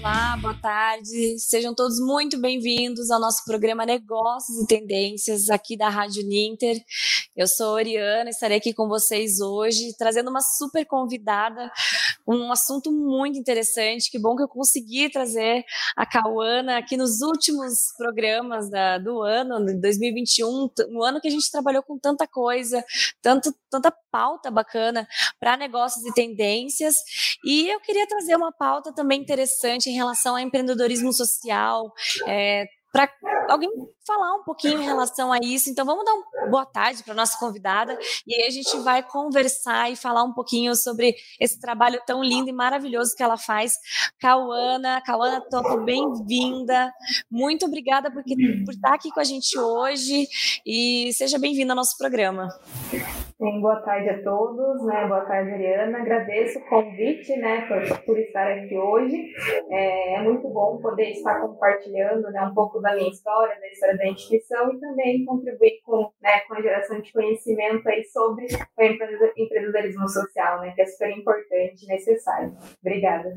[0.00, 1.38] Olá, boa tarde.
[1.38, 6.82] Sejam todos muito bem-vindos ao nosso programa Negócios e Tendências aqui da Rádio Ninter.
[7.36, 11.70] Eu sou Oriana, estarei aqui com vocês hoje, trazendo uma super convidada,
[12.26, 14.10] um assunto muito interessante.
[14.10, 19.62] Que bom que eu consegui trazer a Cauana aqui nos últimos programas da, do ano,
[19.66, 22.82] de 2021, no ano que a gente trabalhou com tanta coisa,
[23.20, 25.06] tanto, tanta pauta bacana
[25.38, 26.96] para negócios e tendências.
[27.44, 31.92] E eu queria trazer uma pauta também interessante em relação ao empreendedorismo social,
[32.26, 33.08] é, para
[33.48, 33.70] alguém
[34.06, 35.70] falar um pouquinho em relação a isso.
[35.70, 37.96] Então, vamos dar uma boa tarde para nossa convidada
[38.26, 42.48] e aí a gente vai conversar e falar um pouquinho sobre esse trabalho tão lindo
[42.48, 43.74] e maravilhoso que ela faz.
[44.18, 46.92] Cauana, Cauana Topo, bem-vinda.
[47.30, 50.28] Muito obrigada por, por estar aqui com a gente hoje
[50.66, 52.48] e seja bem-vinda ao nosso programa.
[53.40, 55.06] Sim, boa tarde a todos, né?
[55.08, 55.96] Boa tarde, Ariana.
[55.96, 59.16] Agradeço o convite, né, por, por estar aqui hoje.
[59.70, 63.96] É, é, muito bom poder estar compartilhando, né, um pouco da minha história, da história
[63.96, 69.42] da instituição e também contribuir com, né, com a geração de conhecimento aí sobre o
[69.42, 72.54] empreendedorismo social, né, que é super importante e necessário.
[72.82, 73.34] Obrigada.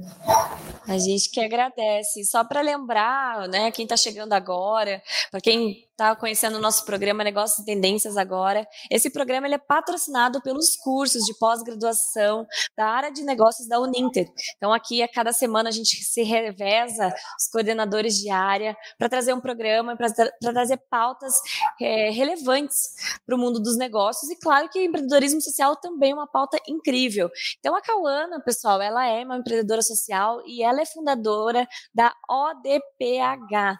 [0.85, 2.25] A gente que agradece.
[2.25, 7.23] Só para lembrar, né, quem está chegando agora, para quem está conhecendo o nosso programa
[7.23, 8.67] Negócios e Tendências agora.
[8.89, 14.27] Esse programa ele é patrocinado pelos cursos de pós-graduação da área de negócios da Uninter.
[14.57, 19.33] Então, aqui, a cada semana, a gente se reveza os coordenadores de área para trazer
[19.33, 20.09] um programa, para
[20.51, 21.33] trazer pautas
[21.79, 24.31] é, relevantes para o mundo dos negócios.
[24.31, 27.29] E, claro, que empreendedorismo social também é uma pauta incrível.
[27.59, 33.77] Então, a Cauana, pessoal, ela é uma empreendedora social e ela é fundadora da ODPH.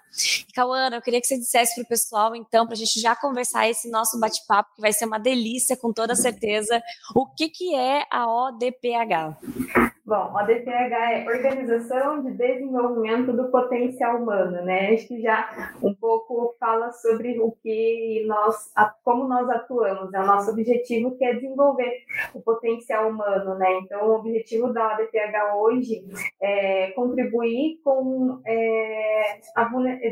[0.54, 3.16] Cauana, eu queria que você dissesse para o pessoal pessoal, então, para a gente já
[3.16, 6.82] conversar esse nosso bate-papo, que vai ser uma delícia, com toda certeza.
[7.16, 9.94] O que, que é a ODPH?
[10.06, 14.90] Bom, a DPH é Organização de Desenvolvimento do Potencial Humano, né?
[14.94, 18.70] Acho que já um pouco fala sobre o que nós,
[19.02, 20.20] como nós atuamos, né?
[20.20, 23.80] O nosso objetivo que é desenvolver o potencial humano, né?
[23.80, 26.04] Então, o objetivo da DPH hoje
[26.42, 29.64] é contribuir com é, a,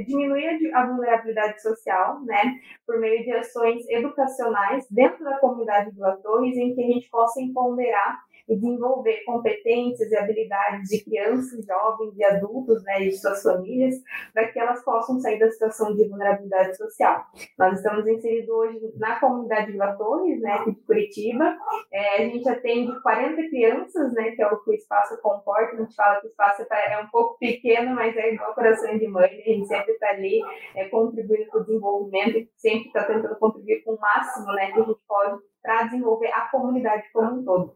[0.08, 1.81] diminuir a vulnerabilidade social,
[2.26, 2.60] né?
[2.86, 7.42] Por meio de ações educacionais dentro da comunidade dos atores, em que a gente possa
[7.42, 8.20] empoderar
[8.52, 13.96] e desenvolver competências e habilidades de crianças, jovens e adultos, né, e suas famílias,
[14.34, 17.24] para que elas possam sair da situação de vulnerabilidade social.
[17.58, 21.58] Nós estamos inseridos hoje na comunidade Vila Torres, né, aqui de Curitiba.
[21.94, 25.76] É, a gente atende 40 crianças, né, que é o que o espaço comporta.
[25.76, 29.08] A gente fala que o espaço é um pouco pequeno, mas é igual coração de
[29.08, 29.30] mãe.
[29.30, 30.42] A gente sempre está ali
[30.76, 34.80] é, contribuindo para o desenvolvimento e sempre está tentando contribuir com o máximo né, que
[34.82, 37.76] a gente pode para desenvolver a comunidade como um todo.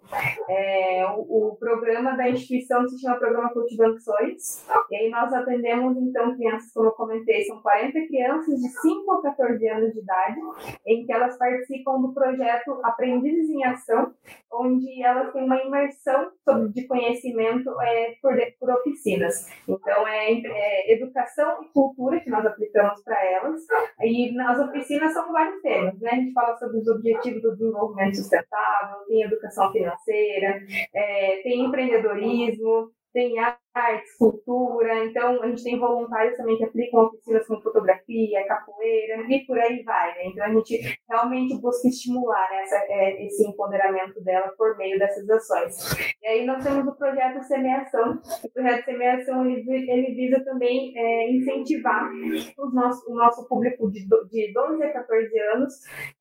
[0.50, 5.96] É, o, o, programa da instituição se chama Programa Cultivando Sonhos, e aí nós atendemos,
[5.97, 10.40] então, crianças, como eu comentei, são 40 crianças de 5 a 14 anos de idade,
[10.85, 14.13] em que elas participam do projeto Aprendizes em Ação,
[14.52, 19.47] onde elas têm uma imersão sobre, de conhecimento é, por, por oficinas.
[19.67, 23.62] Então, é, é educação e cultura que nós aplicamos para elas,
[24.02, 26.09] e as oficinas são vários temas, né?
[26.12, 30.59] A gente fala sobre os objetivos do desenvolvimento sustentável, tem educação financeira,
[30.94, 33.40] é, tem empreendedorismo, tem
[33.75, 39.46] artes, cultura, então a gente tem voluntários também que aplicam oficinas com fotografia, capoeira e
[39.46, 40.28] por aí vai, né?
[40.28, 45.30] Então a gente realmente busca estimular né, essa, é, esse empoderamento dela por meio dessas
[45.30, 45.75] ações.
[46.24, 48.22] E aí nós temos o projeto Semeação.
[48.44, 52.09] O projeto Semeação ele, ele visa também é, incentivar
[52.58, 55.74] os nosso, o nosso público de, de 12 a 14 anos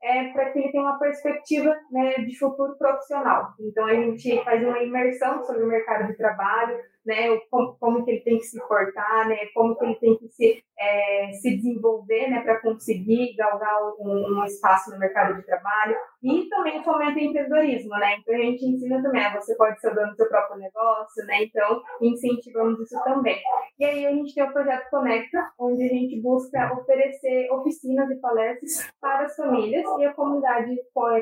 [0.02, 3.52] é, para que ele tenha uma perspectiva né, de futuro profissional.
[3.60, 8.10] Então a gente faz uma imersão sobre o mercado de trabalho, né, como, como que
[8.10, 12.28] ele tem que se portar, né, como que ele tem que se, é, se desenvolver,
[12.28, 15.96] né, para conseguir galgar um, um, espaço no mercado de trabalho.
[16.22, 19.94] E também fomenta o empreendedorismo, né, então a gente ensina também, ah, você pode ser
[19.94, 23.38] dono do seu próprio negócio, né, então incentivamos isso também.
[23.78, 28.16] E aí a gente tem o projeto Conecta, onde a gente busca oferecer oficinas e
[28.16, 30.74] palestras para as famílias e a comunidade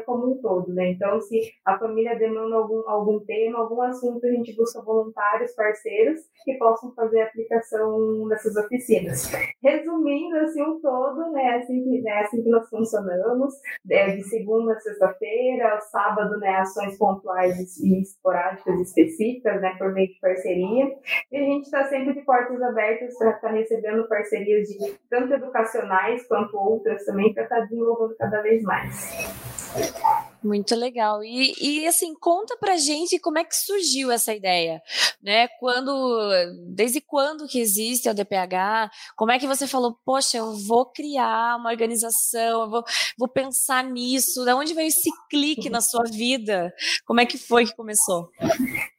[0.07, 4.31] como um todo, né, então se a família demanda algum, algum tema, algum assunto, a
[4.31, 9.31] gente busca voluntários, parceiros que possam fazer a aplicação dessas oficinas.
[9.63, 13.55] Resumindo assim um todo, né, assim que, né, assim que nós funcionamos,
[13.91, 20.09] é, de segunda a sexta-feira, sábado, né, ações pontuais e esporádicas específicas, né, por meio
[20.09, 20.93] de parceria.
[21.31, 25.33] E a gente está sempre de portas abertas para estar tá recebendo parcerias de tanto
[25.35, 30.32] educacionais quanto outras também para estar tá desenvolvendo cada vez mais.
[30.43, 31.23] Muito legal.
[31.23, 34.83] E, e assim, conta pra gente como é que surgiu essa ideia,
[35.23, 35.49] né?
[35.61, 35.93] Quando,
[36.75, 38.91] desde quando que existe o DPH?
[39.17, 42.85] Como é que você falou, poxa, eu vou criar uma organização, eu vou,
[43.19, 44.45] vou pensar nisso?
[44.45, 46.73] Da onde veio esse clique na sua vida?
[47.07, 48.29] Como é que foi que começou?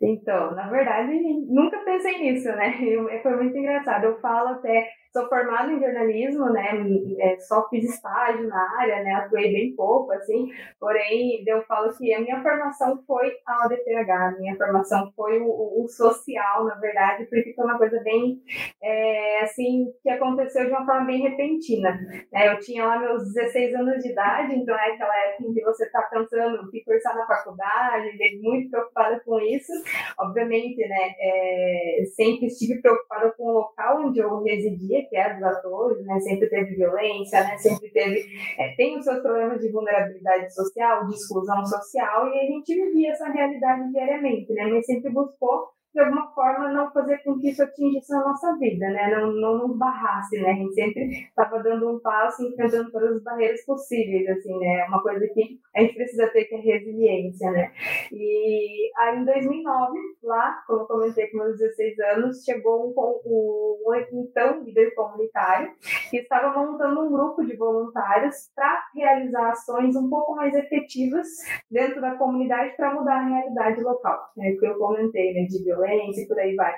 [0.02, 1.12] Então, na verdade,
[1.48, 2.74] nunca pensei nisso, né?
[3.22, 4.06] Foi muito engraçado.
[4.06, 6.72] Eu falo até Sou formada em jornalismo, né?
[7.20, 9.14] É, só fiz estágio na área, né?
[9.14, 10.50] Atuei bem pouco, assim.
[10.80, 15.88] Porém, eu falo que a minha formação foi a ODPH, minha formação foi o, o
[15.88, 18.42] social, na verdade, porque foi uma coisa bem,
[18.82, 21.92] é, assim, que aconteceu de uma forma bem repentina.
[22.32, 22.52] Né?
[22.52, 25.86] Eu tinha lá meus 16 anos de idade, então é aquela época em que você
[25.86, 29.72] está pensando o que cursar na faculdade, muito preocupada com isso.
[30.18, 31.14] Obviamente, né?
[31.20, 31.83] É,
[32.16, 36.20] sempre estive preocupada com o local onde eu residia, que é dos atores, né?
[36.20, 37.58] Sempre teve violência, né?
[37.58, 38.26] Sempre teve,
[38.58, 43.12] é, tem os seus problemas de vulnerabilidade social, de exclusão social, e a gente vivia
[43.12, 44.68] essa realidade diariamente, né?
[44.68, 48.90] Mas sempre buscou de alguma forma, não fazer com que isso atingisse a nossa vida,
[48.90, 49.16] né?
[49.16, 50.50] Não, não nos barrasse, né?
[50.50, 54.80] A gente sempre estava dando um passo enfrentando todas as barreiras possíveis, assim, né?
[54.80, 57.72] É uma coisa que a gente precisa ter que é resiliência, né?
[58.12, 63.84] E aí, em 2009, lá, como eu comentei com meus 16 anos, chegou um, um,
[63.88, 65.74] um então líder comunitário
[66.10, 71.28] que estava montando um grupo de voluntários para realizar ações um pouco mais efetivas
[71.70, 74.54] dentro da comunidade para mudar a realidade local, né?
[74.54, 75.44] Que eu comentei, né?
[75.44, 76.74] De violência violência e por aí vai.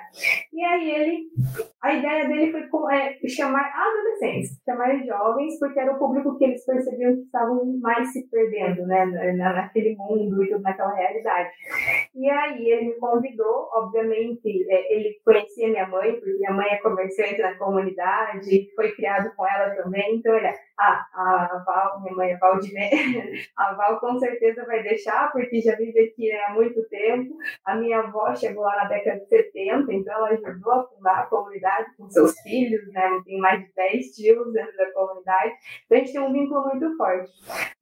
[0.52, 1.28] E aí ele,
[1.82, 6.64] a ideia dele foi é, chamar adolescentes, chamar jovens, porque era o público que eles
[6.64, 9.04] percebiam que estavam mais se perdendo, né,
[9.34, 11.50] naquele mundo e tudo naquela realidade.
[12.14, 16.78] E aí ele me convidou, obviamente, é, ele conhecia minha mãe, porque minha mãe é
[16.78, 22.32] comerciante na comunidade, foi criado com ela também, então ele, ah, a Val, minha mãe
[22.32, 22.90] é Valdimé,
[23.56, 27.98] a Val com certeza vai deixar, porque já vive aqui há muito tempo, a minha
[27.98, 32.08] avó chegou lá na década de 70, então ela ajudou a fundar a comunidade com
[32.08, 33.02] seus filhos, né?
[33.24, 35.54] Tem mais de 10 tios dentro da comunidade,
[35.84, 37.32] então a gente tem um vínculo muito forte.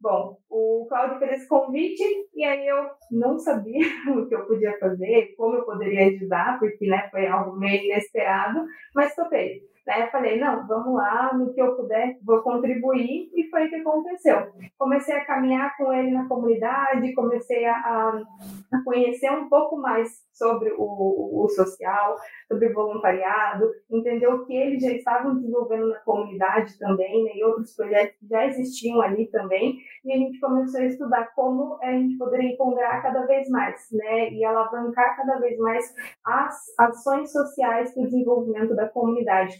[0.00, 2.02] Bom, o Cláudio fez esse convite
[2.34, 3.86] e aí eu não sabia
[4.16, 8.64] o que eu podia fazer, como eu poderia ajudar, porque né, foi algo meio inesperado,
[8.94, 9.62] mas topei.
[9.86, 10.06] Né?
[10.08, 14.52] Falei, não, vamos lá, no que eu puder, vou contribuir, e foi o que aconteceu.
[14.78, 20.72] Comecei a caminhar com ele na comunidade, comecei a, a conhecer um pouco mais sobre
[20.76, 22.16] o, o, social,
[22.48, 27.44] sobre o voluntariado, entender o que eles já estavam desenvolvendo na comunidade também, né, e
[27.44, 31.92] outros projetos que já existiam ali também, e a gente começou a estudar como a
[31.92, 35.94] gente poderia encontrar cada vez mais, né, e alavancar cada vez mais
[36.24, 39.54] as ações sociais para o desenvolvimento da comunidade.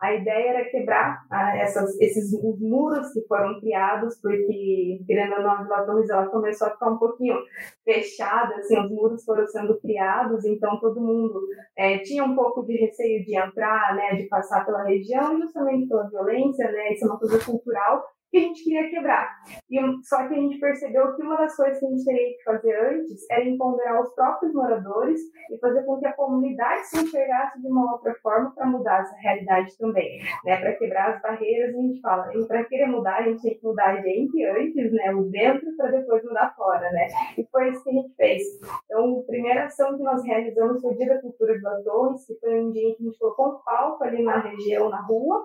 [0.00, 5.42] A ideia era quebrar ah, essas, esses os muros que foram criados, porque, querendo ou
[5.42, 7.36] não, a Vila Torres ela começou a ficar um pouquinho
[7.84, 11.40] fechada, assim, os muros foram sendo criados, então todo mundo
[11.76, 16.08] é, tinha um pouco de receio de entrar, né, de passar pela região, justamente pela
[16.08, 19.28] violência, né, isso é uma coisa cultural, que a gente queria quebrar.
[19.68, 22.42] E, só que a gente percebeu que uma das coisas que a gente teria que
[22.44, 27.60] fazer antes era empoderar os próprios moradores e fazer com que a comunidade se enxergasse
[27.60, 30.56] de uma outra forma para mudar essa realidade também, né?
[30.58, 33.86] Para quebrar as barreiras, a gente fala, para querer mudar, a gente tem que mudar
[33.86, 35.12] a gente antes, né?
[35.14, 37.08] O dentro, para depois mudar fora, né?
[37.36, 38.42] E foi isso que a gente fez.
[38.84, 42.34] Então, a primeira ação que nós realizamos foi o Dia da Cultura de Latões, que
[42.34, 45.44] foi um dia em que a gente colocou um palco ali na região, na rua,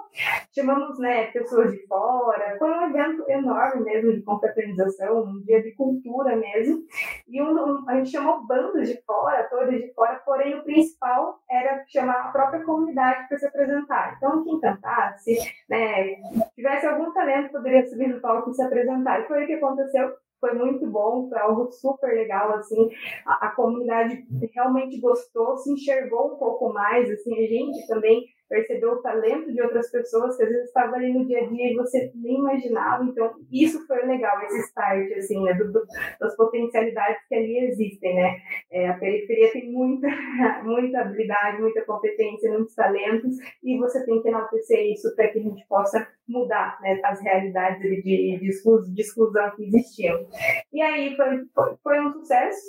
[0.54, 5.72] chamamos, né, pessoas de fora, foi um evento enorme mesmo de confraternização, um dia de
[5.74, 6.84] cultura mesmo.
[7.28, 11.40] E um, um, a gente chamou bandas de fora, atores de fora, porém o principal
[11.50, 14.16] era chamar a própria comunidade para se apresentar.
[14.18, 15.38] Então, quem cantasse,
[15.70, 16.16] né,
[16.56, 19.22] tivesse algum talento, poderia subir no palco e se apresentar.
[19.22, 22.90] E foi o que aconteceu foi muito bom, foi algo super legal, assim,
[23.26, 28.92] a, a, comunidade realmente gostou, se enxergou um pouco mais, assim, a gente também percebeu
[28.92, 31.76] o talento de outras pessoas que às vezes estavam ali no dia a dia e
[31.76, 33.04] você nem imaginava.
[33.04, 35.82] Então, isso foi legal, esse start, assim, né, do, do,
[36.20, 38.38] das potencialidades que ali existem, né.
[38.72, 40.08] É, a periferia tem muita,
[40.64, 45.42] muita habilidade, muita competência, muitos talentos e você tem que enaltecer isso para que a
[45.42, 50.26] gente possa mudar né, as realidades de, de, de, exclusão que existiam.
[50.74, 52.60] E aí foi, foi, foi um sucesso,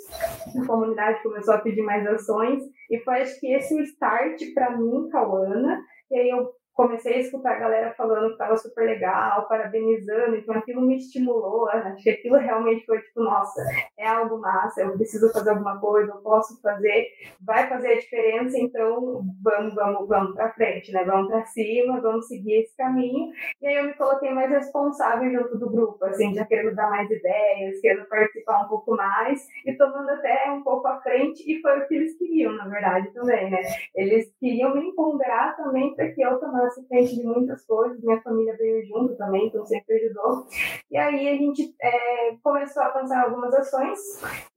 [0.61, 4.77] a comunidade começou a pedir mais ações e foi acho que esse o start para
[4.77, 5.66] mim, Cauana,
[6.11, 10.53] e aí eu comecei a escutar a galera falando que estava super legal, parabenizando, então
[10.53, 13.59] aquilo me estimulou, acho que aquilo realmente foi tipo, nossa,
[13.97, 17.07] é algo massa, eu preciso fazer alguma coisa, eu posso fazer,
[17.41, 21.03] vai fazer a diferença, então vamos, vamos, vamos para frente, né?
[21.03, 23.31] Vamos para cima, vamos seguir esse caminho.
[23.59, 27.09] E aí eu me coloquei mais responsável junto do grupo, assim, já querendo dar mais
[27.09, 31.79] ideias, querendo participar um pouco mais e tomando até um pouco à frente, e foi
[31.79, 33.61] o que eles queriam, na verdade, também, né?
[33.95, 38.55] Eles queriam me empoderar também para que eu tomasse assistente de muitas coisas, minha família
[38.57, 40.45] veio junto também, então sempre ajudou.
[40.91, 43.99] E aí a gente é, começou a pensar algumas ações,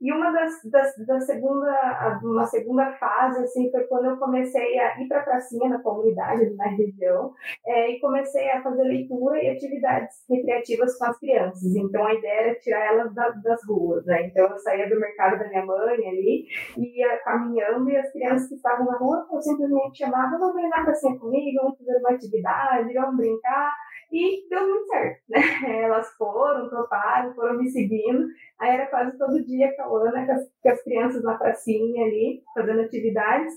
[0.01, 5.01] e uma das, das da segunda, uma segunda fase, assim, foi quando eu comecei a
[5.01, 7.33] ir para a pracinha na comunidade, na região,
[7.67, 11.75] é, e comecei a fazer leitura e atividades recreativas com as crianças.
[11.75, 14.27] Então a ideia era tirar elas da, das ruas, né?
[14.27, 18.55] Então eu saía do mercado da minha mãe ali, ia caminhando, e as crianças que
[18.55, 22.93] estavam na rua, eu simplesmente chamava, vamos vir na pracinha comigo, vamos fazer uma atividade,
[22.93, 23.75] vamos brincar.
[24.13, 25.41] E deu muito certo, né?
[25.85, 28.27] Elas foram, toparam, foram me seguindo.
[28.59, 30.27] Aí era quase todo dia com a Ana,
[30.63, 33.55] com as, crianças na pracinha ali, fazendo atividades.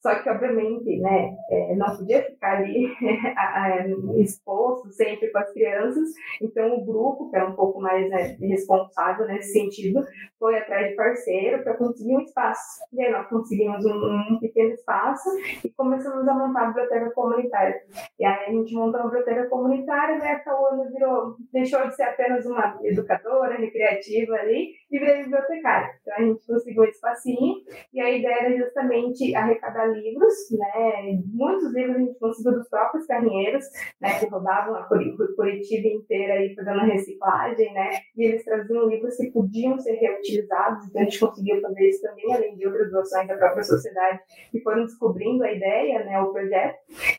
[0.00, 2.88] Só que, obviamente, né, é, não podia ficar ali
[4.22, 6.10] exposto sempre com as crianças.
[6.40, 10.04] Então, o grupo, que era um pouco mais né, responsável nesse sentido,
[10.38, 12.80] foi atrás de parceiro para conseguir um espaço.
[12.92, 15.28] E aí nós conseguimos um, um, pequeno espaço
[15.64, 17.82] e começamos a montar a biblioteca comunitária.
[18.18, 22.04] E aí a gente montou a biblioteca comunitária, né, a Cauana virou, deixou de ser
[22.04, 25.90] apenas uma educadora recreativa ali e virei bibliotecária.
[26.00, 27.56] Então a gente conseguiu esse espacinho
[27.92, 31.20] e a ideia era justamente arrecadar livros, né?
[31.26, 33.64] Muitos livros a gente conseguiu dos próprios carrinheiros,
[34.00, 34.18] né?
[34.18, 37.90] Que rodavam a Curitiba inteira aí fazendo reciclagem, né?
[38.16, 42.34] E eles traziam livros que podiam ser reutilizados, então a gente conseguiu fazer isso também,
[42.34, 46.20] além de outras doações da própria sociedade que foram descobrindo a ideia, né?
[46.20, 46.76] O projeto.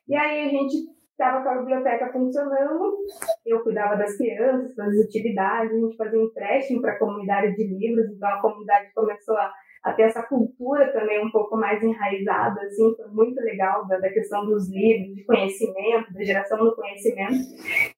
[0.08, 2.98] E aí a gente estava com a biblioteca funcionando,
[3.44, 8.12] eu cuidava das crianças, das atividades, a gente fazia empréstimo para a comunidade de livros,
[8.12, 9.52] então a comunidade começou a,
[9.84, 14.10] a, ter essa cultura também um pouco mais enraizada, assim, foi muito legal da, da
[14.10, 17.38] questão dos livros, de conhecimento, da geração do conhecimento.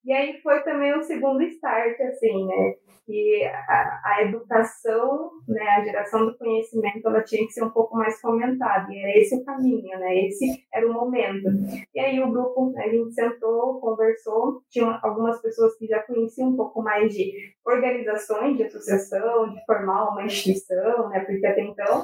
[0.05, 2.75] E aí foi também o segundo start, assim, né?
[3.09, 7.97] que a, a, educação, né, a geração do conhecimento, ela tinha que ser um pouco
[7.97, 11.47] mais fomentada, e era esse o caminho, né, esse era o momento.
[11.95, 16.55] E aí o grupo, a gente sentou, conversou, tinha algumas pessoas que já conheciam um
[16.55, 17.33] pouco mais de
[17.65, 22.03] organizações, de associação, de formar uma instituição, né, porque até então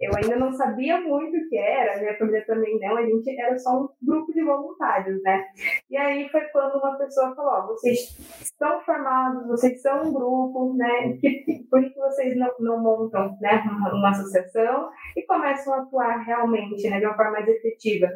[0.00, 3.58] eu ainda não sabia muito o que era, minha família também não, a gente era
[3.58, 5.44] só um grupo de voluntários, né.
[5.90, 11.18] E aí foi quando uma pessoa falou, vocês estão formados, vocês são um grupo, né?
[11.70, 16.88] Por que vocês não, não montam né, uma, uma associação e começam a atuar realmente
[16.88, 18.08] né, de uma forma mais efetiva?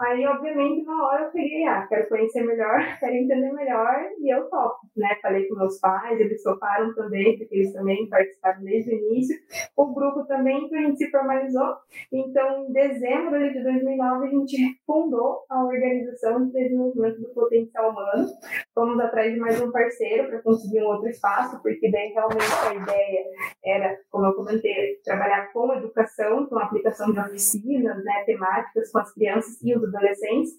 [0.00, 4.48] Aí, obviamente, na hora eu peguei, ah, quero conhecer melhor, quero entender melhor, e eu
[4.48, 5.16] topo, né?
[5.20, 9.36] Falei com meus pais, eles toparam também, porque eles também participaram desde o início.
[9.76, 11.74] O grupo também, então a gente se formalizou.
[12.12, 18.28] Então, em dezembro de 2009, a gente fundou a Organização de Desenvolvimento do Potencial Humano.
[18.72, 22.74] Fomos atrás de mais um parceiro para conseguir um outro espaço, porque daí realmente a
[22.74, 23.24] ideia
[23.64, 29.12] era, como eu comentei, trabalhar com educação, com aplicação de oficinas, né, temáticas com as
[29.12, 30.52] crianças e os adolescentes,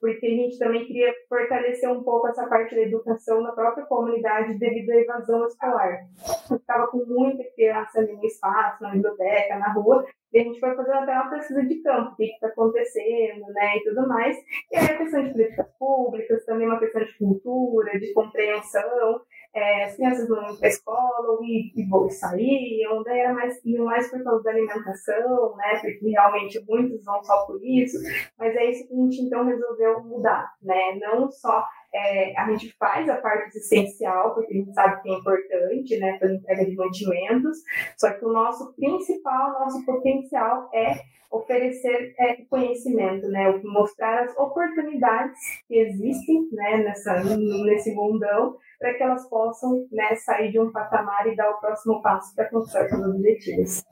[0.00, 4.58] porque a gente também queria fortalecer um pouco essa parte da educação na própria comunidade
[4.58, 6.06] devido à evasão escolar.
[6.50, 10.60] Eu estava com muita criança ali no espaço, na biblioteca, na rua, e a gente
[10.60, 14.36] foi fazendo até uma pesquisa de campo, o que está acontecendo, né, e tudo mais.
[14.70, 19.20] E aí a questão de políticas públicas, também uma questão de cultura, de compreensão,
[19.56, 23.86] é, as crianças não iam para a escola e, e, saíam, daí era mais, iam
[23.86, 27.96] mais por causa da alimentação, né, porque realmente muitos vão só por isso,
[28.38, 32.74] mas é isso que a gente então resolveu mudar, né, não só é, a gente
[32.78, 36.76] faz a parte essencial, porque a gente sabe que é importante, né, pela entrega de
[36.76, 37.58] mantimentos,
[37.96, 41.00] só que o nosso principal, nosso potencial é
[41.30, 47.22] oferecer é, conhecimento, né, mostrar as oportunidades que existem, né, nessa,
[47.64, 52.02] nesse mundão, para que elas possam né, sair de um patamar e dar o próximo
[52.02, 53.84] passo para conquistar seus objetivos.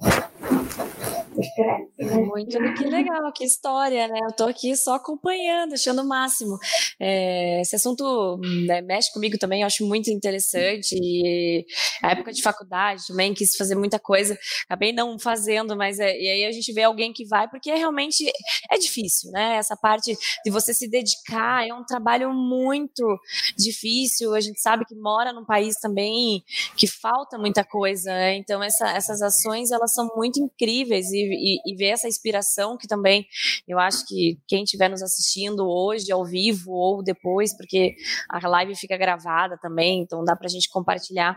[1.37, 2.17] Né?
[2.17, 4.19] Muito que legal, que história, né?
[4.23, 6.59] Eu tô aqui só acompanhando, achando o máximo.
[7.01, 10.95] É, esse assunto né, mexe comigo também, eu acho muito interessante.
[10.95, 11.65] E
[12.03, 16.29] a época de faculdade também quis fazer muita coisa, acabei não fazendo, mas é, e
[16.29, 18.25] aí a gente vê alguém que vai, porque é realmente
[18.71, 19.57] é difícil, né?
[19.57, 23.05] Essa parte de você se dedicar é um trabalho muito
[23.57, 24.35] difícil.
[24.35, 26.43] A gente sabe que mora num país também
[26.77, 28.37] que falta muita coisa, né?
[28.37, 32.87] Então essa, essas ações elas são muito incríveis e e, e, ver essa inspiração que
[32.87, 33.27] também
[33.67, 37.95] eu acho que quem estiver nos assistindo hoje, ao vivo ou depois, porque
[38.29, 41.37] a live fica gravada também, então dá para a gente compartilhar.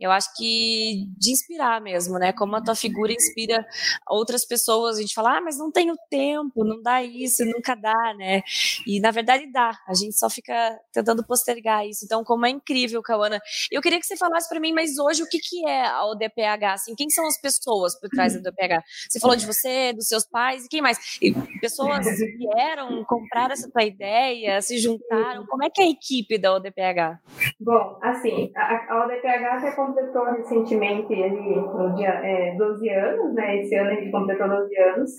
[0.00, 2.32] Eu acho que de inspirar mesmo, né?
[2.32, 3.64] Como a tua figura inspira
[4.08, 4.98] outras pessoas.
[4.98, 8.42] A gente fala, ah, mas não tenho tempo, não dá isso, nunca dá, né?
[8.86, 9.78] E na verdade dá.
[9.86, 12.04] A gente só fica tentando postergar isso.
[12.04, 13.40] Então, como é incrível, Cauana.
[13.70, 16.64] Eu queria que você falasse para mim, mas hoje o que, que é a ODPH?
[16.72, 18.84] Assim, quem são as pessoas por trás da ODPH?
[19.08, 20.98] Você falou de você, dos seus pais, e quem mais?
[21.20, 22.06] E pessoas
[22.36, 25.46] vieram comprar essa tua ideia, se juntaram.
[25.46, 27.20] Como é que é a equipe da ODPH?
[27.60, 33.58] Bom, assim, a, a ODPH até completou recentemente ali no dia é, 12 anos, né?
[33.58, 35.10] Esse ano a gente completou 12 anos.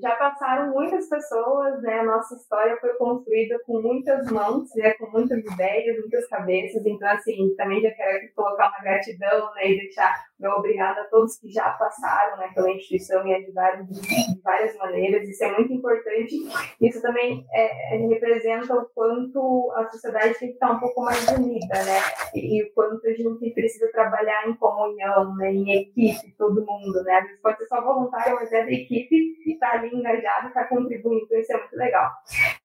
[0.00, 2.00] Já passaram muitas pessoas, né?
[2.00, 4.92] A nossa história foi construída com muitas mãos, né?
[4.92, 6.84] Com muitas ideias, muitas cabeças.
[6.84, 9.70] Então, assim, também já quero aqui colocar uma gratidão, né?
[9.70, 12.50] E deixar meu obrigado a todos que já passaram, né?
[12.52, 15.28] Pela instituição ajudaram de, de várias maneiras.
[15.28, 16.34] Isso é muito importante.
[16.80, 21.74] Isso também é, representa o quanto a sociedade tem que estar um pouco mais unida,
[21.84, 22.00] né?
[22.34, 25.52] E, e o quanto a gente precisa trabalhar em comunhão, né?
[25.52, 27.18] Em equipe, todo mundo, né?
[27.18, 29.14] Às vezes pode ser só voluntário, mas é da equipe
[29.46, 31.34] e está ali engajado, está contribuindo.
[31.36, 32.10] Isso é muito legal.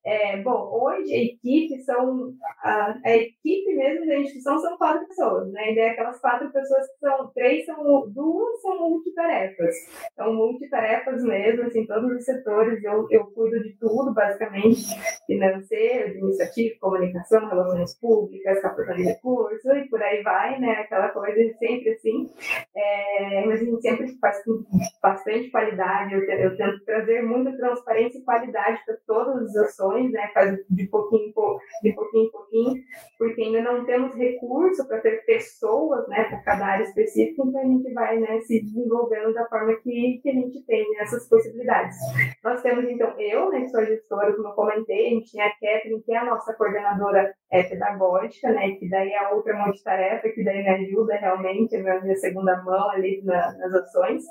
[0.08, 2.32] É, bom, hoje a equipe são
[2.64, 5.74] a, a, equipe mesmo da instituição são quatro pessoas, né?
[5.74, 9.76] E aquelas quatro pessoas que são três são duas são multitarefas,
[10.16, 14.86] são multitarefas mesmo, assim, todos os setores eu, eu cuido de tudo basicamente,
[15.26, 20.72] financeiro, administrativo, comunicação, relações públicas, captação de recursos e por aí vai, né?
[20.84, 22.30] Aquela coisa sempre assim,
[22.74, 24.64] é, mas a gente sempre faz com
[25.04, 26.14] bastante qualidade.
[26.14, 30.58] Eu, eu tento trazer muita transparência e qualidade para todas as ações ações, né, faz
[30.70, 31.34] de pouquinho,
[31.82, 32.84] de pouquinho em pouquinho,
[33.18, 37.66] porque ainda não temos recurso para ter pessoas, né, para cada área específica, então a
[37.66, 41.98] gente vai, né, se desenvolvendo da forma que, que a gente tem né, essas possibilidades.
[42.44, 45.50] Nós temos, então, eu, né, que sou gestora, como eu comentei, a gente tem a
[45.50, 50.44] Catherine, que é a nossa coordenadora é, pedagógica, né, que daí é outra multitarefa, que
[50.44, 54.24] daí me ajuda realmente, é minha segunda mão ali na, nas ações.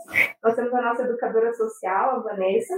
[0.43, 2.75] Nós temos a nossa educadora social, a Vanessa,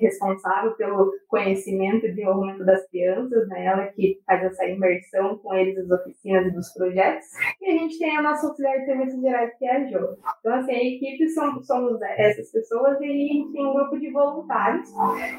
[0.00, 5.76] responsável pelo conhecimento e desenvolvimento das crianças, né, ela que faz essa imersão com eles
[5.76, 7.26] nas oficinas e dos projetos.
[7.60, 10.16] E a gente tem a nossa auxiliar de serviços gerais, que é a Jo.
[10.40, 14.10] Então, assim, a equipe somos, somos essas pessoas e a gente tem um grupo de
[14.10, 14.88] voluntários,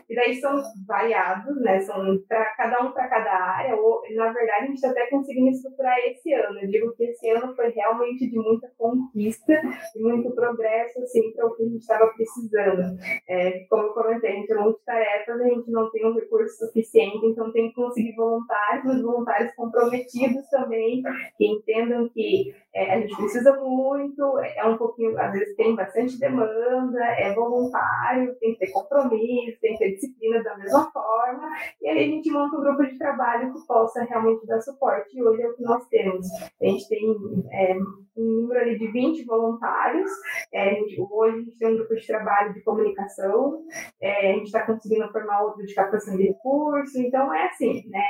[0.10, 4.63] e daí são variados, né, são para cada um para cada área, ou na verdade,
[4.63, 6.60] a gente está até conseguindo estruturar esse ano.
[6.60, 9.54] Eu digo que esse ano foi realmente de muita conquista
[9.95, 12.98] e muito progresso, assim, para o que a gente estava precisando.
[13.28, 17.26] É, como eu comentei, a gente é multitarefas, a gente não tem um recurso suficiente,
[17.26, 21.02] então tem que conseguir voluntários, mas voluntários comprometidos também,
[21.38, 26.20] que entendam que é, a gente precisa muito, é um pouquinho, às vezes tem bastante
[26.20, 31.50] demanda, é voluntário, tem que ter compromisso, tem que ter disciplina da mesma forma,
[31.82, 35.18] e aí a gente monta um grupo de trabalho que possa realmente dar suporte.
[35.18, 36.28] E hoje é o que nós temos.
[36.62, 37.16] A gente tem
[37.52, 37.76] é,
[38.18, 40.12] um número ali de 20 voluntários.
[40.54, 43.64] É, gente, hoje a gente tem um grupo de trabalho de comunicação,
[44.02, 48.02] é, a gente está conseguindo formar outro de captação de recursos, então é assim, né,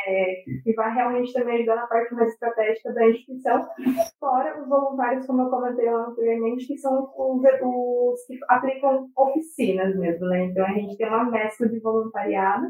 [0.63, 3.67] que vai realmente também ajudar na parte mais estratégica da instituição,
[4.19, 10.27] fora os voluntários, como eu comentei anteriormente, que são os, os que aplicam oficinas mesmo,
[10.27, 12.67] né, então a gente tem uma mescla de voluntariado.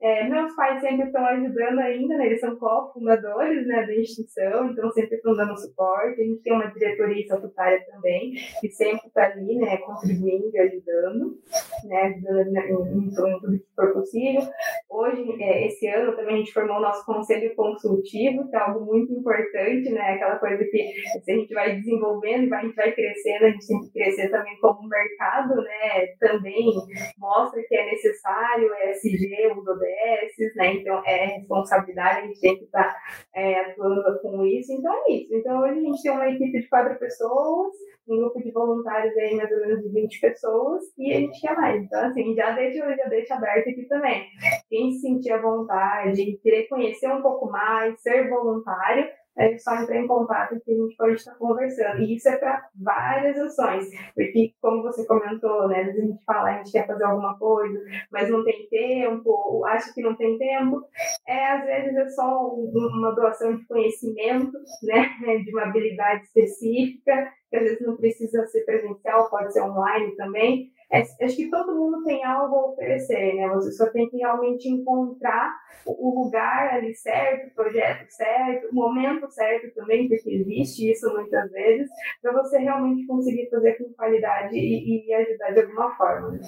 [0.00, 4.90] É, meus pais sempre estão ajudando ainda, né, eles são co-fundadores né, da instituição, então
[4.90, 9.56] sempre estão dando suporte, a gente tem uma diretoria estatutária também, que sempre está ali,
[9.56, 11.38] né, contribuindo e ajudando,
[11.84, 14.42] né, ajudando em, em, tudo que for possível.
[14.88, 18.86] Hoje, é, esse ano, também a gente formou o nosso conselho consultivo, que é algo
[18.86, 20.92] muito importante, né, aquela coisa que
[21.24, 24.56] se a gente vai desenvolvendo a gente vai crescendo, a gente tem que crescer também
[24.60, 26.72] como mercado, né, também
[27.18, 32.64] mostra que é necessário ESG, os ODS, né, então é responsabilidade, a gente tem que
[32.64, 33.00] estar tá,
[33.34, 35.34] é, atuando com isso, então é isso.
[35.34, 37.72] Então hoje a gente tem uma equipe de quatro pessoas,
[38.08, 41.56] um grupo de voluntários aí mais ou menos de 20 pessoas e a gente quer
[41.56, 41.82] mais.
[41.82, 44.26] Então, assim, já deixa, já deixa aberto aqui também.
[44.68, 49.96] Quem se sentir à vontade, querer conhecer um pouco mais, ser voluntário, é só entrar
[49.96, 52.00] em contato que a gente pode estar conversando.
[52.02, 56.58] E isso é para várias ações, porque, como você comentou, né, a gente fala, a
[56.58, 57.78] gente quer fazer alguma coisa,
[58.10, 60.82] mas não tem tempo, ou acha que não tem tempo.
[61.28, 67.56] É, às vezes é só uma doação de conhecimento, né, de uma habilidade específica, que
[67.56, 70.70] às vezes não precisa ser presencial, pode ser online também.
[70.90, 73.48] É, acho que todo mundo tem algo a oferecer, né?
[73.48, 75.52] Você só tem que realmente encontrar
[75.84, 81.50] o lugar ali certo, o projeto certo, o momento certo também, porque existe isso muitas
[81.50, 81.90] vezes,
[82.22, 86.30] para você realmente conseguir fazer com qualidade e, e ajudar de alguma forma.
[86.30, 86.40] Né?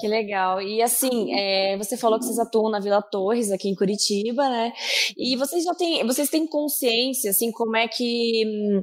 [0.00, 0.62] Que legal.
[0.62, 4.72] E assim, é, você falou que vocês atuam na Vila Torres, aqui em Curitiba, né?
[5.16, 8.82] E vocês já têm, vocês têm consciência, assim, como é que hum,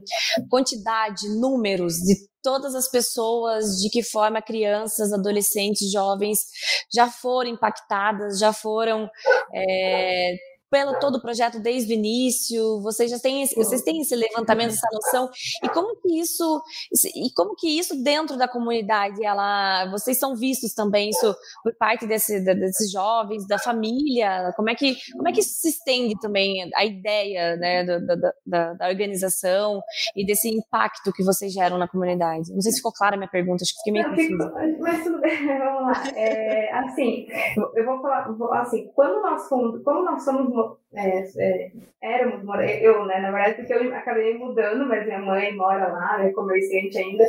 [0.49, 6.39] quantidade, números de todas as pessoas, de que forma crianças, adolescentes, jovens
[6.93, 9.09] já foram impactadas, já foram
[9.53, 10.35] é,
[10.69, 12.81] pelo todo o projeto desde o início?
[12.81, 15.29] Vocês já têm, vocês têm esse levantamento, essa noção?
[15.63, 16.61] E como que isso,
[17.15, 22.05] e como que isso dentro da comunidade, ela, vocês são vistos também isso por parte
[22.05, 24.53] desse, desses jovens, da família?
[24.55, 27.99] Como é que, como é que isso se estende também a ideia, né, da,
[28.45, 29.81] da, da, organização
[30.15, 32.53] e desse impacto que vocês geram na comunidade?
[32.53, 34.53] Não sei se ficou clara a minha pergunta, acho que fiquei meio confusa.
[34.79, 36.03] Mas tudo bem, vamos lá.
[36.15, 37.27] É, assim,
[37.75, 40.56] eu vou falar, assim, quando nós fomos, como nós somos
[40.93, 42.43] é, é, éramos,
[42.81, 46.97] eu, né, na verdade, porque eu acabei mudando, mas minha mãe mora lá, é comerciante
[46.97, 47.23] ainda.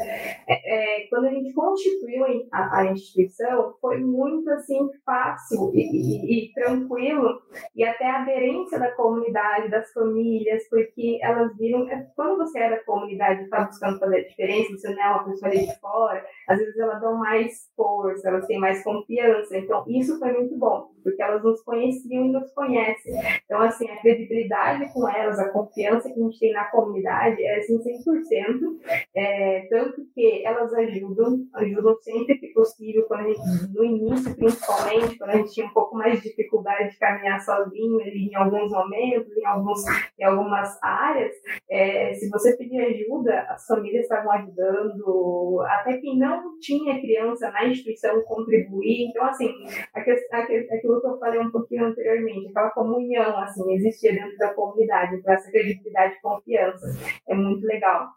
[0.46, 6.46] É, é, quando a gente constituiu a, a, instituição, foi muito, assim, fácil e, e,
[6.46, 7.42] e, tranquilo,
[7.74, 12.84] e até a aderência da comunidade, das famílias, porque elas viram, quando você é da
[12.84, 16.24] comunidade e está buscando fazer a diferença, você não é uma pessoa ali de fora,
[16.48, 20.90] às vezes elas dão mais força, elas têm mais confiança, então isso foi muito bom,
[21.02, 23.17] porque elas nos conheciam e nos conhecem.
[23.44, 27.58] Então, assim, a credibilidade com elas, a confiança que a gente tem na comunidade é,
[27.58, 28.78] assim, 100%.
[29.14, 33.40] É, tanto que elas ajudam, ajudam sempre que possível, quando a gente,
[33.74, 38.00] no início, principalmente, quando a gente tinha um pouco mais de dificuldade de caminhar sozinho
[38.00, 39.82] ali, em alguns momentos, em, alguns,
[40.18, 41.32] em algumas áreas,
[41.70, 47.66] é, se você pedir ajuda, as famílias estavam ajudando, até quem não tinha criança na
[47.66, 49.08] instituição contribuir.
[49.08, 49.48] Então, assim,
[49.94, 52.70] aquilo que eu falei um pouquinho anteriormente, aquela
[53.16, 56.86] assim, existia dentro da comunidade, então essa credibilidade e confiança
[57.28, 58.08] é muito legal.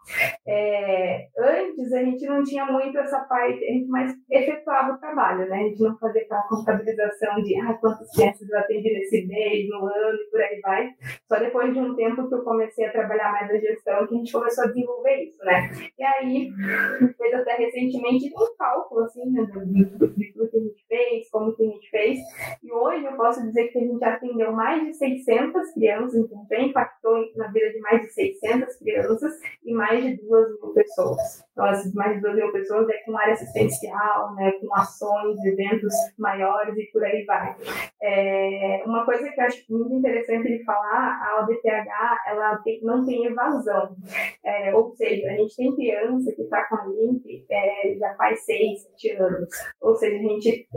[0.48, 5.48] É, antes a gente não tinha muito essa parte, a gente mais efetuava o trabalho,
[5.50, 5.58] né?
[5.58, 9.86] A gente não fazia aquela contabilização de ah, quantas crianças eu atendi nesse mês, no
[9.86, 10.90] ano e por aí vai.
[11.28, 14.18] Só depois de um tempo que eu comecei a trabalhar mais a gestão que a
[14.18, 15.72] gente começou a desenvolver isso, né?
[15.98, 16.52] E aí,
[17.18, 21.64] fez até recentemente um cálculo, assim, né, de tudo que a gente fez, como que
[21.64, 22.20] a gente fez.
[22.64, 26.60] E hoje eu posso dizer que a gente atendeu mais de 600 crianças, então já
[26.60, 31.44] impactou na vida de mais de 600 crianças e mais de 2 mil pessoas.
[31.52, 35.94] Então, essas mais de 2 mil pessoas é com área assistencial, né, com ações, eventos
[36.18, 37.56] maiores e por aí vai.
[38.02, 43.06] É, uma coisa que eu acho muito interessante de falar, a ODTH ela tem, não
[43.06, 43.96] tem evasão.
[44.44, 48.44] É, ou seja, a gente tem criança que está com a LIMP é, já faz
[48.46, 49.50] 6, 7 anos.
[49.82, 50.68] Ou seja, a gente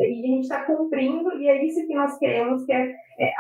[0.41, 3.33] está cumprindo e é isso que nós queremos, que é, é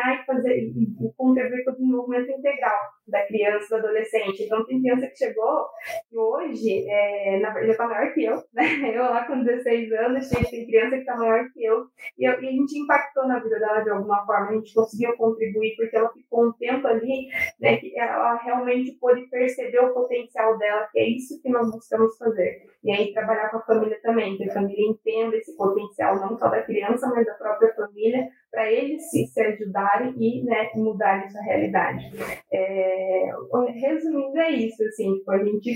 [0.00, 4.44] acompanhar e fazer e, e contribuir para o desenvolvimento integral da criança, do adolescente.
[4.44, 5.66] Então, tem criança que chegou
[6.12, 8.64] e hoje é, na, já está maior que eu, né?
[8.94, 11.86] Eu lá com 16 anos, tem criança que está maior que eu
[12.18, 15.16] e, eu, e a gente impactou na vida dela de alguma forma, a gente conseguiu
[15.16, 17.28] contribuir porque ela ficou um tempo ali,
[17.60, 22.16] né, que ela realmente pôde perceber o potencial dela, que é isso que nós buscamos
[22.18, 22.62] fazer.
[22.82, 26.48] E aí trabalhar com a família também, que a família entenda esse potencial não só
[26.48, 31.42] da criança, mas da própria família, para eles se, se ajudarem e né, mudarem sua
[31.42, 32.10] realidade.
[32.52, 33.30] É,
[33.74, 35.74] resumindo, é isso, assim, tipo, a gente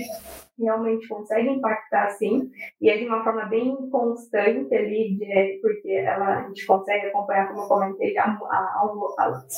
[0.57, 2.49] realmente consegue impactar sim,
[2.81, 7.49] e é de uma forma bem constante ali, de, porque ela, a gente consegue acompanhar,
[7.49, 8.37] como eu comentei, há,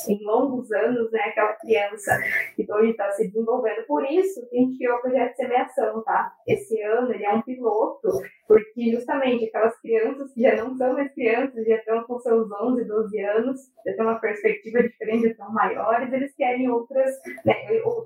[0.09, 2.17] em longos anos, né, aquela criança
[2.55, 3.85] que hoje está se desenvolvendo.
[3.85, 6.31] Por isso que a gente criou o projeto de semeação, tá?
[6.47, 8.09] Esse ano ele é um piloto,
[8.47, 12.85] porque justamente aquelas crianças que já não são mais crianças, já estão com seus 11,
[12.85, 17.11] 12 anos, já têm uma perspectiva diferente, já estão maiores, eles querem outras,
[17.45, 17.55] né,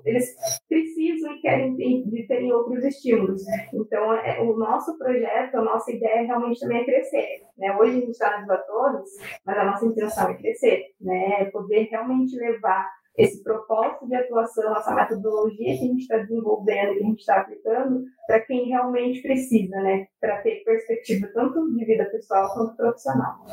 [0.04, 0.34] eles
[0.68, 3.42] precisam e querem de terem outros estímulos.
[3.72, 7.42] Então, é, o nosso projeto, a nossa ideia realmente também é crescer.
[7.56, 7.76] Né?
[7.76, 9.02] Hoje a gente está nas Vila
[9.46, 11.36] mas a nossa intenção é crescer, né?
[11.40, 16.94] é poder realmente levar esse propósito de atuação, essa metodologia que a gente está desenvolvendo,
[16.94, 20.06] que a gente está aplicando, para quem realmente precisa, né?
[20.20, 23.44] Para ter perspectiva tanto de vida pessoal quanto profissional.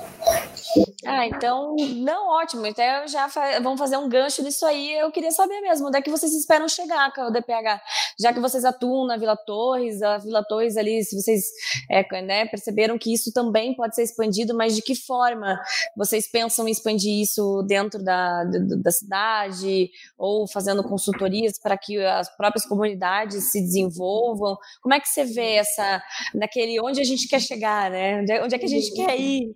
[1.05, 2.65] Ah, então, não, ótimo.
[2.65, 4.93] Então, já fa vamos fazer um gancho nisso aí.
[4.93, 7.81] Eu queria saber mesmo, onde é que vocês esperam chegar com o DPH?
[8.19, 11.45] já que vocês atuam na Vila Torres, a Vila Torres ali, se vocês
[11.89, 15.59] é, né, perceberam que isso também pode ser expandido, mas de que forma
[15.95, 19.48] vocês pensam em expandir isso dentro da, da cidade
[20.17, 24.57] ou fazendo consultorias para que as próprias comunidades se desenvolvam?
[24.81, 26.01] Como é que você vê essa,
[26.33, 28.21] naquele onde a gente quer chegar, né?
[28.21, 29.55] Onde é, onde é que a gente quer ir?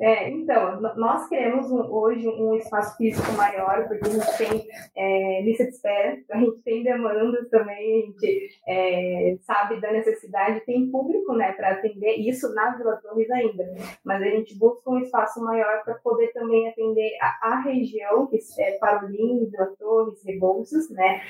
[0.00, 5.64] É, então, nós queremos hoje um espaço físico maior, porque a gente tem é, lista
[5.64, 11.34] de espera, a gente tem demandas também, a gente é, sabe da necessidade, tem público
[11.34, 13.64] né, para atender isso na Vila Torres ainda,
[14.04, 18.38] mas a gente busca um espaço maior para poder também atender a, a região, que
[18.58, 21.20] é Parolim, Vila Torres, Rebouças, né?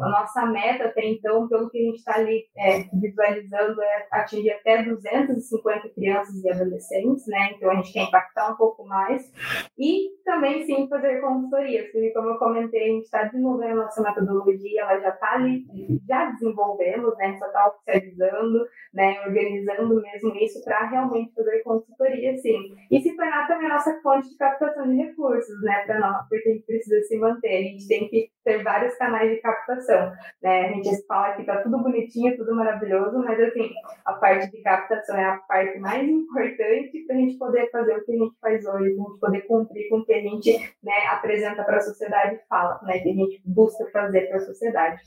[0.00, 4.50] A nossa meta até então, pelo que a gente está ali é, visualizando, é atingir
[4.50, 7.52] até 250 crianças e adolescentes, né?
[7.54, 9.30] Então a gente quer impactar um pouco mais
[9.78, 14.02] e também sim fazer consultorias, porque como eu comentei, a gente está desenvolvendo a nossa
[14.02, 15.66] metodologia, ela já está ali,
[16.06, 17.36] já desenvolvemos, né?
[17.38, 19.20] Só está oficializando, né?
[19.26, 22.74] Organizando mesmo isso para realmente fazer consultoria, sim.
[22.90, 25.84] E se tornar também a nossa fonte de captação de recursos, né?
[25.86, 29.30] Para nós, porque a gente precisa se manter, a gente tem que ter vários canais
[29.30, 30.66] de captação, né?
[30.66, 33.70] A gente fala que tá tudo bonitinho, tudo maravilhoso, mas assim,
[34.04, 38.04] a parte de captação é a parte mais importante para a gente poder fazer o
[38.04, 40.74] que a gente faz hoje, para a gente poder cumprir com o que a gente
[40.82, 42.98] né, apresenta para a sociedade e fala, né?
[42.98, 45.02] Que a gente busca fazer para a sociedade.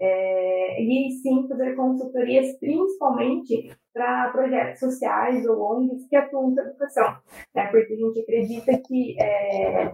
[0.00, 7.16] É, e sim, fazer consultorias principalmente para projetos sociais ou ONGs que atuam na educação,
[7.54, 7.66] né?
[7.66, 9.90] Porque a gente acredita que é,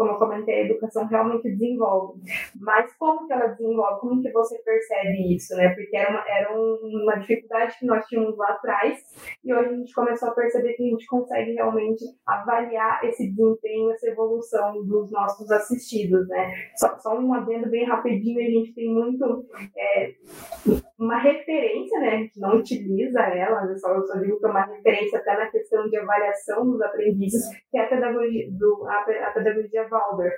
[0.00, 2.22] como eu comentei, a educação realmente desenvolve.
[2.58, 4.00] Mas como que ela desenvolve?
[4.00, 5.74] Como que você percebe isso, né?
[5.74, 8.98] Porque era uma, era uma dificuldade que nós tínhamos lá atrás
[9.44, 13.90] e hoje a gente começou a perceber que a gente consegue realmente avaliar esse desempenho,
[13.90, 16.50] essa evolução dos nossos assistidos, né?
[16.76, 19.44] Só, só um adendo bem rapidinho, a gente tem muito
[19.76, 20.14] é,
[20.98, 22.08] uma referência, né?
[22.08, 25.36] A gente não utiliza ela, eu só, eu só digo que é uma referência até
[25.36, 30.34] na questão de avaliação dos aprendizes, que é a pedagogia, do, a, a pedagogia Waldorf.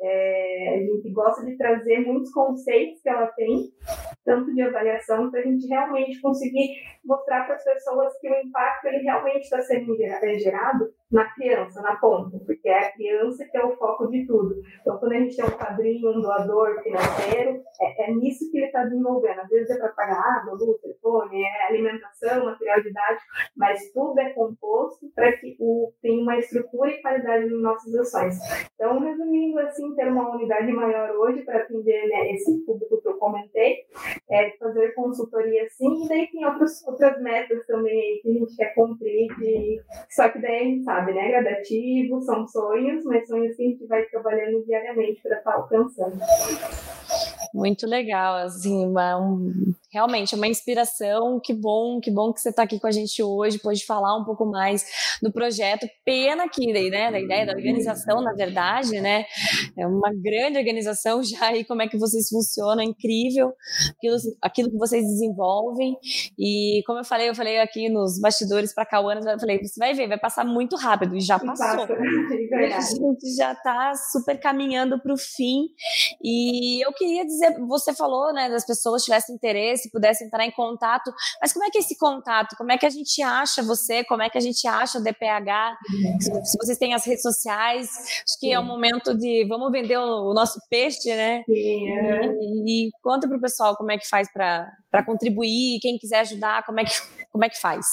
[0.00, 3.70] É, a gente gosta de trazer muitos conceitos que ela tem,
[4.24, 6.68] tanto de avaliação, para a gente realmente conseguir
[7.04, 11.96] mostrar para as pessoas que o impacto ele realmente está sendo gerado na criança, na
[11.96, 14.60] ponta, porque é a criança que é o foco de tudo.
[14.80, 18.66] Então, quando a gente tem um padrinho, um doador financeiro, é, é nisso que ele
[18.66, 19.40] está desenvolvendo.
[19.40, 24.30] Às vezes é para pagar água, luz, telefone, é alimentação, material didático, mas tudo é
[24.30, 28.36] composto para que o, tenha uma estrutura e qualidade nas nossas ações.
[28.74, 33.14] Então, resumindo assim, ter uma unidade maior hoje para atender né, esse público que eu
[33.14, 33.84] comentei,
[34.30, 38.74] é fazer consultoria sim, e daí tem outros, outras metas também que a gente quer
[38.74, 41.28] cumprir, de, só que daí a gente sabe, né?
[41.28, 46.18] Gradativo, são sonhos, mas sonhos que a gente vai trabalhando diariamente para estar tá alcançando.
[47.54, 51.40] Muito legal, assim, uma, um, realmente uma inspiração.
[51.42, 54.24] Que bom, que bom que você está aqui com a gente hoje, pode falar um
[54.24, 54.84] pouco mais
[55.22, 55.86] do projeto.
[56.04, 59.24] Pena que, né, da ideia da organização, na verdade, né,
[59.76, 63.52] é uma grande organização já aí como é que vocês funcionam, é incrível
[63.96, 65.96] aquilo, aquilo que vocês desenvolvem.
[66.38, 69.94] E como eu falei, eu falei aqui nos bastidores para Cauana, eu falei, você vai
[69.94, 71.86] ver, vai passar muito rápido e já passou.
[72.52, 75.68] É a gente já está super caminhando para o fim.
[76.22, 80.50] E eu queria dizer, você falou, né, das pessoas tivessem interesse se pudesse entrar em
[80.50, 81.12] contato.
[81.40, 82.56] Mas como é que é esse contato?
[82.56, 84.04] Como é que a gente acha você?
[84.04, 85.76] Como é que a gente acha o DPH?
[86.44, 90.32] Se vocês têm as redes sociais, acho que é o momento de vamos vender o,
[90.34, 91.42] nosso peixe, né?
[91.46, 92.26] Sim, é.
[92.40, 96.64] e, e, conta para o pessoal como é que faz para contribuir, quem quiser ajudar,
[96.64, 96.92] como é que,
[97.32, 97.86] como é que faz?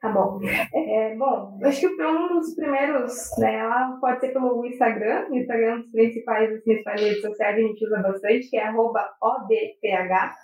[0.00, 0.38] Tá bom.
[0.72, 3.58] É, bom, acho que um dos primeiros, né,
[4.00, 7.62] pode ser pelo Instagram, o Instagram é um dos principais, das principais redes sociais que
[7.62, 10.36] a gente usa bastante, que é ODPH.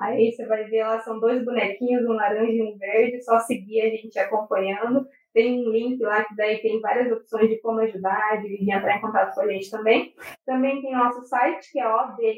[0.00, 3.82] Aí você vai ver lá, são dois bonequinhos, um laranja e um verde, só seguir
[3.82, 5.06] a gente acompanhando.
[5.32, 9.00] Tem um link lá que daí tem várias opções de como ajudar, de entrar em
[9.00, 10.14] contato com a gente também.
[10.44, 12.34] Também tem nosso site, que é odph.org.br.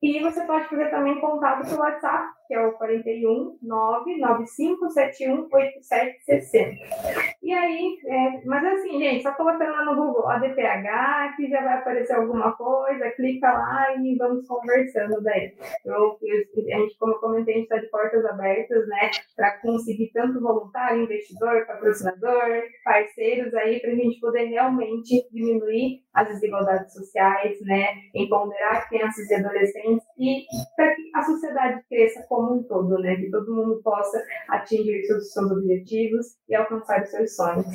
[0.00, 7.33] E você pode fazer também contato pelo WhatsApp, que é o 41 99571 8760.
[7.44, 11.74] E aí, é, mas assim, gente, só colocando lá no Google ADPH, que já vai
[11.74, 15.52] aparecer alguma coisa, clica lá e vamos conversando daí.
[15.84, 19.58] Eu, eu, a gente, como eu comentei, a gente está de portas abertas, né, para
[19.58, 26.94] conseguir tanto voluntário, investidor, patrocinador, parceiros aí, para a gente poder realmente diminuir as desigualdades
[26.94, 30.44] sociais, né, empoderar crianças e adolescentes e
[30.76, 35.32] para que a sociedade cresça como um todo, né, que todo mundo possa atingir seus,
[35.32, 37.66] seus objetivos e alcançar os seus sonhos.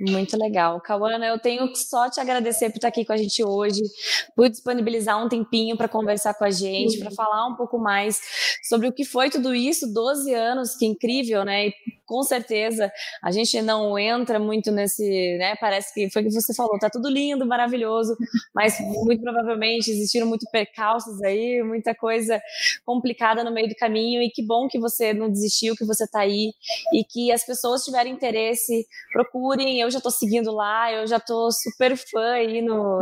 [0.00, 0.80] Muito legal.
[0.80, 3.82] Cauana, eu tenho só te agradecer por estar aqui com a gente hoje,
[4.34, 8.20] por disponibilizar um tempinho para conversar com a gente, para falar um pouco mais
[8.62, 11.68] sobre o que foi tudo isso, 12 anos, que incrível, né?
[11.68, 11.74] E
[12.06, 15.02] com certeza a gente não entra muito nesse,
[15.38, 15.54] né?
[15.56, 18.16] Parece que foi o que você falou, tá tudo lindo, maravilhoso,
[18.54, 22.40] mas muito provavelmente existiram muito percalços aí, muita coisa
[22.84, 26.20] complicada no meio do caminho e que bom que você não desistiu, que você tá
[26.20, 26.52] aí
[26.92, 31.50] e que as pessoas tiverem interesse, procurem, eu já tô seguindo lá, eu já tô
[31.50, 33.00] super fã aí no,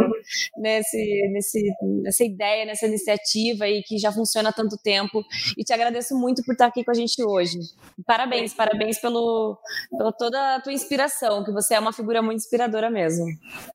[0.56, 1.62] nesse, nesse,
[2.02, 5.22] nessa ideia, nessa iniciativa aí que já funciona há tanto tempo
[5.56, 7.58] e te agradeço muito por estar aqui com a gente hoje.
[8.06, 9.58] Parabéns, parabéns pelo,
[9.96, 13.26] pela toda a tua inspiração, que você é uma figura muito inspiradora mesmo.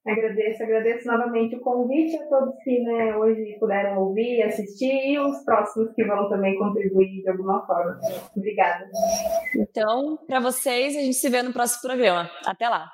[0.05, 5.43] Agradeço, agradeço novamente o convite a todos que né, hoje puderam ouvir, assistir e os
[5.43, 7.99] próximos que vão também contribuir de alguma forma.
[8.35, 8.85] Obrigada.
[9.55, 12.29] Então, para vocês, a gente se vê no próximo programa.
[12.45, 12.91] Até lá.